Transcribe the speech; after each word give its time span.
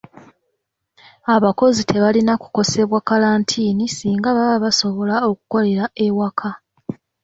Abakozi 1.35 1.81
tebalina 1.89 2.33
kukosebwa 2.41 2.99
kalantiini 3.07 3.85
singa 3.95 4.29
baba 4.37 4.55
basobola 4.63 5.15
okukolera 5.29 5.85
ewaka. 6.05 6.49